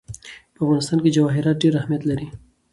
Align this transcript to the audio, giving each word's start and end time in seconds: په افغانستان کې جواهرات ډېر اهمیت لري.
په 0.53 0.59
افغانستان 0.65 0.99
کې 1.03 1.13
جواهرات 1.17 1.55
ډېر 1.63 1.73
اهمیت 1.77 2.03
لري. 2.09 2.27